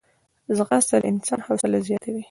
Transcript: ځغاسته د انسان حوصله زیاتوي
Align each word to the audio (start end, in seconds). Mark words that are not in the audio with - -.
ځغاسته 0.57 0.95
د 1.01 1.03
انسان 1.11 1.39
حوصله 1.45 1.77
زیاتوي 1.87 2.19